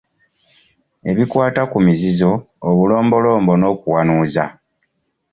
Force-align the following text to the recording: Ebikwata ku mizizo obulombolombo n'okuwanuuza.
Ebikwata 1.09 1.61
ku 1.71 1.77
mizizo 1.85 2.31
obulombolombo 2.69 3.53
n'okuwanuuza. 3.57 4.45